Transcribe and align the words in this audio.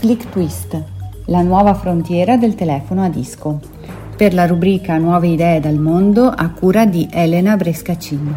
Flick 0.00 0.30
Twist, 0.30 0.82
la 1.26 1.42
nuova 1.42 1.74
frontiera 1.74 2.38
del 2.38 2.54
telefono 2.54 3.04
a 3.04 3.10
disco, 3.10 3.60
per 4.16 4.32
la 4.32 4.46
rubrica 4.46 4.96
Nuove 4.96 5.28
idee 5.28 5.60
dal 5.60 5.76
mondo 5.76 6.26
a 6.26 6.48
cura 6.48 6.86
di 6.86 7.06
Elena 7.12 7.54
Brescacin. 7.58 8.34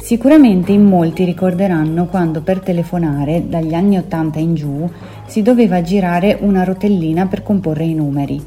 Sicuramente 0.00 0.72
in 0.72 0.86
molti 0.86 1.22
ricorderanno 1.22 2.06
quando 2.06 2.40
per 2.40 2.58
telefonare, 2.58 3.48
dagli 3.48 3.74
anni 3.74 3.96
80 3.96 4.38
in 4.40 4.54
giù, 4.56 4.90
si 5.24 5.42
doveva 5.42 5.80
girare 5.80 6.38
una 6.40 6.64
rotellina 6.64 7.28
per 7.28 7.44
comporre 7.44 7.84
i 7.84 7.94
numeri. 7.94 8.44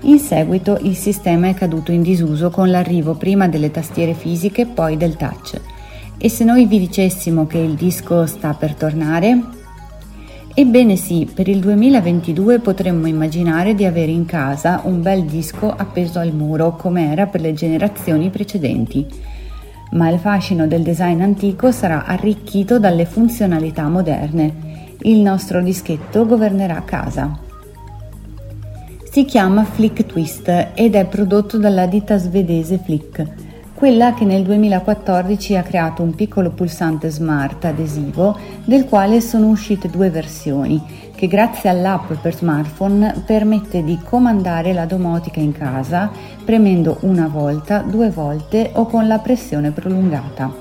In 0.00 0.18
seguito 0.18 0.76
il 0.82 0.96
sistema 0.96 1.46
è 1.46 1.54
caduto 1.54 1.92
in 1.92 2.02
disuso 2.02 2.50
con 2.50 2.68
l'arrivo 2.68 3.14
prima 3.14 3.46
delle 3.46 3.70
tastiere 3.70 4.14
fisiche 4.14 4.62
e 4.62 4.66
poi 4.66 4.96
del 4.96 5.14
touch. 5.14 5.60
E 6.18 6.28
se 6.28 6.44
noi 6.44 6.66
vi 6.66 6.78
dicessimo 6.78 7.46
che 7.46 7.58
il 7.58 7.74
disco 7.74 8.26
sta 8.26 8.54
per 8.54 8.74
tornare? 8.74 9.60
Ebbene 10.54 10.96
sì, 10.96 11.26
per 11.32 11.48
il 11.48 11.60
2022 11.60 12.58
potremmo 12.58 13.06
immaginare 13.06 13.74
di 13.74 13.86
avere 13.86 14.10
in 14.10 14.26
casa 14.26 14.82
un 14.84 15.00
bel 15.00 15.24
disco 15.24 15.70
appeso 15.70 16.18
al 16.18 16.34
muro 16.34 16.76
come 16.76 17.10
era 17.10 17.26
per 17.26 17.40
le 17.40 17.54
generazioni 17.54 18.28
precedenti. 18.28 19.06
Ma 19.92 20.10
il 20.10 20.18
fascino 20.18 20.66
del 20.66 20.82
design 20.82 21.22
antico 21.22 21.72
sarà 21.72 22.04
arricchito 22.04 22.78
dalle 22.78 23.06
funzionalità 23.06 23.88
moderne. 23.88 24.96
Il 25.00 25.20
nostro 25.20 25.62
dischetto 25.62 26.26
governerà 26.26 26.82
casa. 26.84 27.38
Si 29.10 29.24
chiama 29.24 29.64
Flick 29.64 30.04
Twist 30.04 30.68
ed 30.74 30.94
è 30.94 31.06
prodotto 31.06 31.58
dalla 31.58 31.86
ditta 31.86 32.18
svedese 32.18 32.78
Flick, 32.78 33.26
quella 33.82 34.14
che 34.14 34.24
nel 34.24 34.44
2014 34.44 35.56
ha 35.56 35.64
creato 35.64 36.04
un 36.04 36.14
piccolo 36.14 36.50
pulsante 36.50 37.10
smart 37.10 37.64
adesivo 37.64 38.38
del 38.64 38.84
quale 38.84 39.20
sono 39.20 39.48
uscite 39.48 39.90
due 39.90 40.08
versioni 40.08 40.80
che 41.16 41.26
grazie 41.26 41.68
all'app 41.68 42.12
per 42.12 42.32
smartphone 42.32 43.24
permette 43.26 43.82
di 43.82 43.98
comandare 44.00 44.72
la 44.72 44.84
domotica 44.84 45.40
in 45.40 45.50
casa 45.50 46.12
premendo 46.44 46.98
una 47.00 47.26
volta, 47.26 47.78
due 47.78 48.08
volte 48.10 48.70
o 48.74 48.86
con 48.86 49.08
la 49.08 49.18
pressione 49.18 49.72
prolungata. 49.72 50.54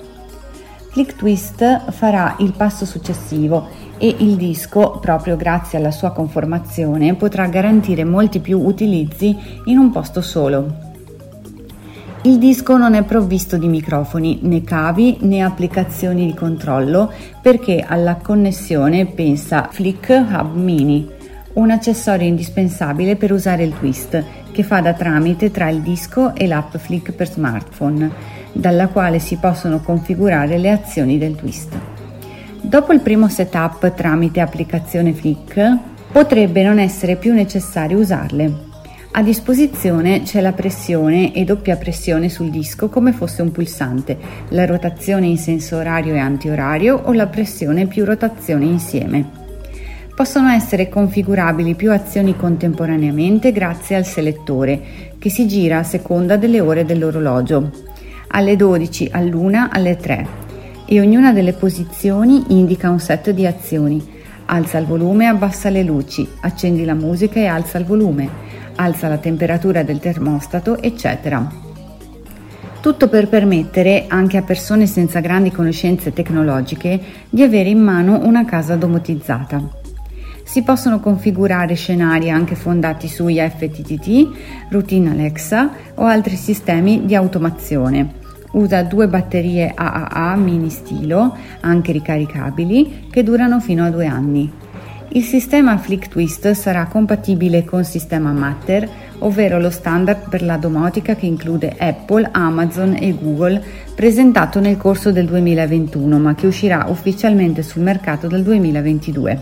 Flick 0.90 1.16
Twist 1.16 1.92
farà 1.92 2.38
il 2.40 2.54
passo 2.54 2.88
successivo 2.88 3.68
e 4.00 4.16
il 4.18 4.36
disco, 4.36 4.98
proprio 5.00 5.36
grazie 5.36 5.78
alla 5.78 5.92
sua 5.92 6.12
conformazione, 6.12 7.14
potrà 7.14 7.46
garantire 7.46 8.04
molti 8.04 8.40
più 8.40 8.60
utilizzi 8.60 9.38
in 9.66 9.78
un 9.78 9.92
posto 9.92 10.22
solo. 10.22 10.90
Il 12.24 12.38
disco 12.38 12.78
non 12.78 12.94
è 12.94 13.02
provvisto 13.02 13.58
di 13.58 13.68
microfoni, 13.68 14.42
né 14.44 14.64
cavi 14.64 15.18
né 15.22 15.42
applicazioni 15.42 16.28
di 16.28 16.36
controllo 16.36 17.12
perché 17.42 17.84
alla 17.86 18.18
connessione 18.18 19.08
pensa 19.08 19.70
Flick 19.72 20.10
Hub 20.10 20.54
Mini, 20.54 21.10
un 21.54 21.72
accessorio 21.72 22.28
indispensabile 22.28 23.16
per 23.16 23.32
usare 23.32 23.64
il 23.64 23.74
twist 23.76 24.24
che 24.52 24.62
fa 24.62 24.82
da 24.82 24.94
tramite 24.94 25.50
tra 25.50 25.70
il 25.70 25.82
disco 25.82 26.36
e 26.36 26.46
l'app 26.46 26.76
Flick 26.76 27.12
per 27.12 27.28
smartphone, 27.28 28.12
dalla 28.52 28.90
quale 28.90 29.18
si 29.18 29.38
possono 29.38 29.82
configurare 29.82 30.60
le 30.60 30.70
azioni 30.70 31.18
del 31.18 31.36
twist. 31.36 31.76
Dopo 32.62 32.94
il 32.94 33.00
primo 33.00 33.30
setup 33.30 33.96
tramite 33.96 34.42
applicazione 34.42 35.14
Flick, 35.14 35.76
potrebbe 36.12 36.62
non 36.62 36.78
essere 36.78 37.16
più 37.16 37.34
necessario 37.34 37.98
usarle. 37.98 38.70
A 39.14 39.24
disposizione 39.24 40.22
c'è 40.22 40.40
la 40.40 40.54
pressione 40.54 41.34
e 41.34 41.44
doppia 41.44 41.76
pressione 41.76 42.30
sul 42.30 42.50
disco 42.50 42.88
come 42.88 43.12
fosse 43.12 43.42
un 43.42 43.52
pulsante, 43.52 44.18
la 44.50 44.66
rotazione 44.66 45.28
in 45.28 45.38
senso 45.38 45.76
orario 45.76 46.14
e 46.14 46.20
antiorario 46.20 46.96
o 47.04 47.12
la 47.12 47.28
pressione 47.28 47.88
più 47.88 48.06
rotazione 48.06 48.64
insieme. 48.64 49.30
Possono 50.16 50.48
essere 50.48 50.88
configurabili 50.88 51.76
più 51.76 51.92
azioni 51.92 52.38
contemporaneamente 52.38 53.52
grazie 53.52 53.98
al 53.98 54.06
selettore, 54.06 54.80
che 55.20 55.30
si 55.30 55.46
gira 55.46 55.80
a 55.80 55.84
seconda 55.84 56.38
delle 56.38 56.62
ore 56.62 56.86
dell'orologio, 56.86 57.70
alle 58.28 58.56
12, 58.56 59.10
all'1, 59.12 59.68
alle 59.72 59.98
3 59.98 60.28
e 60.86 61.02
ognuna 61.02 61.34
delle 61.34 61.54
posizioni 61.54 62.46
indica 62.48 62.90
un 62.90 63.00
set 63.00 63.32
di 63.32 63.46
azioni. 63.46 64.20
Alza 64.46 64.78
il 64.78 64.86
volume 64.86 65.28
abbassa 65.28 65.70
le 65.70 65.84
luci, 65.84 66.26
accendi 66.42 66.86
la 66.86 66.94
musica 66.94 67.40
e 67.40 67.46
alza 67.46 67.78
il 67.78 67.86
volume, 67.86 68.51
alza 68.76 69.08
la 69.08 69.18
temperatura 69.18 69.84
del 69.84 70.00
termostato, 70.00 70.82
eccetera. 70.82 71.50
Tutto 72.82 73.10
per 73.10 73.28
permettere 73.28 74.06
anche 74.08 74.38
a 74.38 74.42
persone 74.42 74.88
senza 74.88 75.20
grandi 75.20 75.52
conoscenze 75.52 76.14
tecnologiche 76.14 77.00
di 77.30 77.44
avere 77.44 77.70
in 77.70 77.80
mano 77.80 78.20
una 78.24 78.46
casa 78.46 78.76
domotizzata. 78.76 79.80
Si 80.44 80.64
possono 80.64 81.00
configurare 81.00 81.76
scenari 81.76 82.30
anche 82.30 82.56
fondati 82.56 83.08
su 83.08 83.28
IFTTT, 83.28 84.68
routine 84.70 85.12
Alexa 85.12 85.72
o 85.96 86.06
altri 86.06 86.36
sistemi 86.36 87.06
di 87.06 87.16
automazione 87.16 88.20
Usa 88.52 88.84
due 88.84 89.08
batterie 89.08 89.72
AAA 89.74 90.36
mini 90.36 90.70
stilo, 90.70 91.38
anche 91.62 91.94
ricaricabili, 91.94 93.08
che 93.10 93.24
durano 93.24 93.62
fino 93.62 93.86
a 93.86 93.90
due 93.90 94.08
anni. 94.08 94.52
Il 95.14 95.24
sistema 95.24 95.78
Flick 95.78 96.08
Twist 96.08 96.50
sarà 96.52 96.86
compatibile 96.86 97.66
con 97.66 97.84
sistema 97.84 98.32
Matter, 98.32 98.88
ovvero 99.20 99.60
lo 99.60 99.70
standard 99.70 100.30
per 100.30 100.42
la 100.42 100.56
domotica 100.56 101.16
che 101.16 101.26
include 101.26 101.76
Apple, 101.78 102.30
Amazon 102.32 102.96
e 102.98 103.14
Google, 103.20 103.62
presentato 103.94 104.62
nel 104.62 104.78
corso 104.78 105.12
del 105.12 105.26
2021, 105.26 106.18
ma 106.18 106.34
che 106.34 106.48
uscirà 106.48 106.86
ufficialmente 106.88 107.62
sul 107.62 107.82
mercato 107.82 108.28
dal 108.28 108.42
2022. 108.42 109.42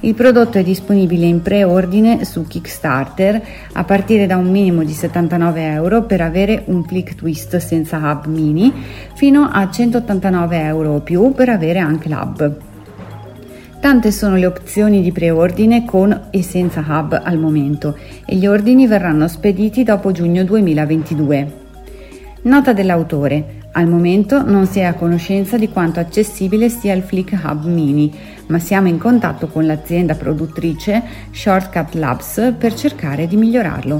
Il 0.00 0.12
prodotto 0.12 0.58
è 0.58 0.62
disponibile 0.62 1.24
in 1.24 1.40
preordine 1.40 2.26
su 2.26 2.46
Kickstarter 2.46 3.42
a 3.72 3.84
partire 3.84 4.26
da 4.26 4.36
un 4.36 4.50
minimo 4.50 4.84
di 4.84 4.92
79 4.92 5.62
euro 5.62 6.02
per 6.02 6.20
avere 6.20 6.64
un 6.66 6.84
Flick 6.84 7.14
Twist 7.14 7.56
senza 7.56 7.96
hub 7.96 8.26
mini 8.26 8.70
fino 9.14 9.48
a 9.50 9.70
189 9.70 10.60
euro 10.60 10.90
o 10.92 11.00
più 11.00 11.32
per 11.32 11.48
avere 11.48 11.78
anche 11.78 12.10
l'hub. 12.10 12.67
Tante 13.80 14.10
sono 14.10 14.34
le 14.34 14.46
opzioni 14.46 15.02
di 15.02 15.12
preordine 15.12 15.84
con 15.84 16.26
e 16.30 16.42
senza 16.42 16.84
hub 16.86 17.20
al 17.22 17.38
momento 17.38 17.96
e 18.26 18.34
gli 18.34 18.44
ordini 18.44 18.88
verranno 18.88 19.28
spediti 19.28 19.84
dopo 19.84 20.10
giugno 20.10 20.42
2022. 20.42 21.52
Nota 22.42 22.72
dell'autore. 22.72 23.54
Al 23.72 23.86
momento 23.86 24.42
non 24.42 24.66
si 24.66 24.80
è 24.80 24.82
a 24.82 24.94
conoscenza 24.94 25.56
di 25.56 25.68
quanto 25.68 26.00
accessibile 26.00 26.68
sia 26.68 26.92
il 26.92 27.02
Flick 27.02 27.38
Hub 27.40 27.66
Mini, 27.66 28.12
ma 28.46 28.58
siamo 28.58 28.88
in 28.88 28.98
contatto 28.98 29.46
con 29.46 29.64
l'azienda 29.64 30.16
produttrice 30.16 31.00
Shortcut 31.30 31.94
Labs 31.94 32.54
per 32.58 32.74
cercare 32.74 33.28
di 33.28 33.36
migliorarlo. 33.36 33.96